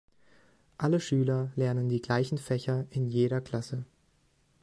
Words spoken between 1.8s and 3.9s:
die gleichen Fächer in jeder Klasse.